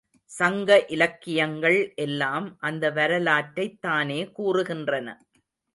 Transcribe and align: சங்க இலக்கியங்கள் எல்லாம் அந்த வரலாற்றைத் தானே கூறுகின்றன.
சங்க 0.31 0.85
இலக்கியங்கள் 0.87 1.93
எல்லாம் 1.95 2.57
அந்த 2.59 2.91
வரலாற்றைத் 2.91 3.81
தானே 3.81 4.31
கூறுகின்றன. 4.37 5.07